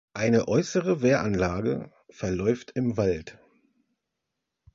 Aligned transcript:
Eine 0.15 0.47
äußere 0.47 1.03
Wehranlage 1.03 1.91
verläuft 2.09 2.71
im 2.71 2.97
Wald. 2.97 3.37